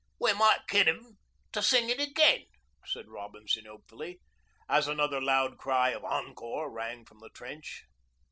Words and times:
'We 0.19 0.33
might 0.33 0.61
kid 0.67 0.87
'em 0.87 1.19
to 1.51 1.61
sing 1.61 1.91
it 1.91 1.99
again,' 1.99 2.47
said 2.87 3.07
Robinson 3.07 3.65
hopefully, 3.65 4.19
as 4.67 4.87
another 4.87 5.21
loud 5.21 5.59
cry 5.59 5.89
of 5.89 6.03
'Encore!' 6.03 6.71
rang 6.71 7.05
from 7.05 7.19
the 7.19 7.29
trench. 7.29 7.83